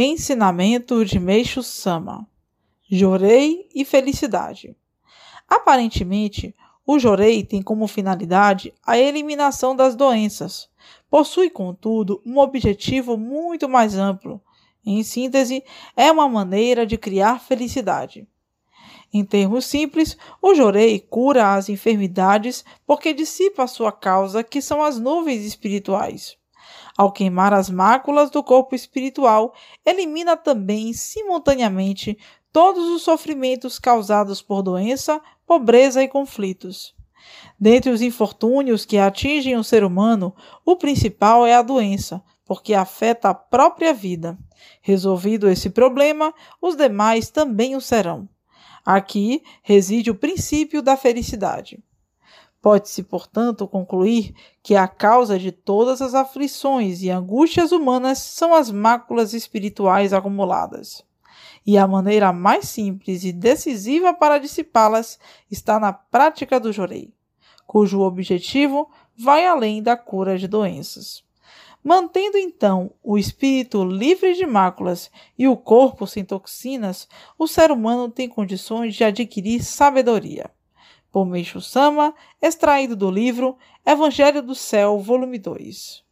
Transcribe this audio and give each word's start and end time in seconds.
Ensinamento 0.00 1.04
de 1.04 1.18
Meixo 1.18 1.60
Sama 1.60 2.24
Jorei 2.88 3.68
e 3.74 3.84
Felicidade 3.84 4.76
Aparentemente, 5.48 6.54
o 6.86 7.00
Jorei 7.00 7.42
tem 7.42 7.60
como 7.60 7.88
finalidade 7.88 8.72
a 8.86 8.96
eliminação 8.96 9.74
das 9.74 9.96
doenças. 9.96 10.70
Possui, 11.10 11.50
contudo, 11.50 12.22
um 12.24 12.38
objetivo 12.38 13.16
muito 13.16 13.68
mais 13.68 13.96
amplo. 13.96 14.40
Em 14.86 15.02
síntese, 15.02 15.64
é 15.96 16.12
uma 16.12 16.28
maneira 16.28 16.86
de 16.86 16.96
criar 16.96 17.40
felicidade. 17.40 18.24
Em 19.12 19.24
termos 19.24 19.66
simples, 19.66 20.16
o 20.40 20.54
Jorei 20.54 21.00
cura 21.00 21.54
as 21.54 21.68
enfermidades 21.68 22.64
porque 22.86 23.12
dissipa 23.12 23.64
a 23.64 23.66
sua 23.66 23.90
causa, 23.90 24.44
que 24.44 24.62
são 24.62 24.80
as 24.80 24.96
nuvens 24.96 25.44
espirituais. 25.44 26.37
Ao 26.96 27.12
queimar 27.12 27.54
as 27.54 27.70
máculas 27.70 28.30
do 28.30 28.42
corpo 28.42 28.74
espiritual, 28.74 29.54
elimina 29.84 30.36
também 30.36 30.92
simultaneamente 30.92 32.18
todos 32.52 32.88
os 32.88 33.02
sofrimentos 33.02 33.78
causados 33.78 34.42
por 34.42 34.62
doença, 34.62 35.20
pobreza 35.46 36.02
e 36.02 36.08
conflitos. 36.08 36.94
Dentre 37.58 37.90
os 37.90 38.02
infortúnios 38.02 38.84
que 38.84 38.98
atingem 38.98 39.56
o 39.56 39.64
ser 39.64 39.84
humano, 39.84 40.34
o 40.64 40.76
principal 40.76 41.46
é 41.46 41.54
a 41.54 41.62
doença, 41.62 42.22
porque 42.44 42.74
afeta 42.74 43.28
a 43.28 43.34
própria 43.34 43.92
vida. 43.92 44.38
Resolvido 44.80 45.48
esse 45.48 45.70
problema, 45.70 46.32
os 46.60 46.76
demais 46.76 47.30
também 47.30 47.76
o 47.76 47.80
serão. 47.80 48.28
Aqui 48.84 49.42
reside 49.62 50.10
o 50.10 50.14
princípio 50.14 50.80
da 50.80 50.96
felicidade. 50.96 51.82
Pode-se, 52.60 53.04
portanto, 53.04 53.68
concluir 53.68 54.34
que 54.62 54.74
a 54.74 54.88
causa 54.88 55.38
de 55.38 55.52
todas 55.52 56.02
as 56.02 56.12
aflições 56.12 57.02
e 57.02 57.10
angústias 57.10 57.70
humanas 57.70 58.18
são 58.18 58.52
as 58.52 58.70
máculas 58.70 59.32
espirituais 59.32 60.12
acumuladas. 60.12 61.04
E 61.64 61.78
a 61.78 61.86
maneira 61.86 62.32
mais 62.32 62.68
simples 62.68 63.22
e 63.22 63.30
decisiva 63.30 64.12
para 64.12 64.38
dissipá-las 64.38 65.20
está 65.48 65.78
na 65.78 65.92
prática 65.92 66.58
do 66.58 66.72
jorei, 66.72 67.12
cujo 67.64 68.00
objetivo 68.00 68.90
vai 69.16 69.46
além 69.46 69.80
da 69.80 69.96
cura 69.96 70.36
de 70.36 70.48
doenças. 70.48 71.22
Mantendo 71.84 72.36
então 72.36 72.90
o 73.04 73.16
espírito 73.16 73.84
livre 73.84 74.34
de 74.34 74.44
máculas 74.44 75.12
e 75.38 75.46
o 75.46 75.56
corpo 75.56 76.08
sem 76.08 76.24
toxinas, 76.24 77.06
o 77.38 77.46
ser 77.46 77.70
humano 77.70 78.10
tem 78.10 78.28
condições 78.28 78.96
de 78.96 79.04
adquirir 79.04 79.62
sabedoria 79.62 80.50
por 81.12 81.26
Sama, 81.60 82.14
extraído 82.40 82.94
do 82.94 83.10
livro 83.10 83.56
Evangelho 83.84 84.42
do 84.42 84.54
Céu, 84.54 84.98
volume 84.98 85.38
2. 85.38 86.07